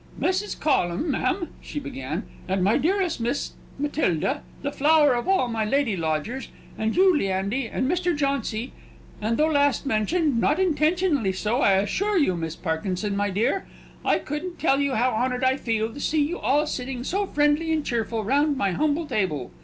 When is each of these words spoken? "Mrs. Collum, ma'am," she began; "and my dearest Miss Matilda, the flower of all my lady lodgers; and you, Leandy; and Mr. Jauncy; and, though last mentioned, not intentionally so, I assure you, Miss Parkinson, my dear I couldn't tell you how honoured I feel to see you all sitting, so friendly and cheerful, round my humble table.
"Mrs. 0.19 0.59
Collum, 0.59 1.11
ma'am," 1.11 1.49
she 1.61 1.79
began; 1.79 2.23
"and 2.47 2.63
my 2.63 2.75
dearest 2.75 3.21
Miss 3.21 3.51
Matilda, 3.77 4.41
the 4.63 4.71
flower 4.71 5.13
of 5.13 5.27
all 5.27 5.47
my 5.47 5.63
lady 5.63 5.95
lodgers; 5.95 6.47
and 6.75 6.95
you, 6.95 7.15
Leandy; 7.15 7.67
and 7.67 7.87
Mr. 7.87 8.17
Jauncy; 8.17 8.71
and, 9.21 9.37
though 9.37 9.45
last 9.51 9.85
mentioned, 9.85 10.41
not 10.41 10.57
intentionally 10.59 11.31
so, 11.33 11.57
I 11.61 11.73
assure 11.73 12.17
you, 12.17 12.35
Miss 12.35 12.55
Parkinson, 12.55 13.15
my 13.15 13.29
dear 13.29 13.67
I 14.03 14.17
couldn't 14.17 14.57
tell 14.57 14.79
you 14.79 14.95
how 14.95 15.11
honoured 15.11 15.43
I 15.43 15.55
feel 15.55 15.93
to 15.93 15.99
see 15.99 16.23
you 16.25 16.39
all 16.39 16.65
sitting, 16.65 17.03
so 17.03 17.27
friendly 17.27 17.71
and 17.71 17.85
cheerful, 17.85 18.23
round 18.23 18.57
my 18.57 18.71
humble 18.71 19.05
table. 19.05 19.51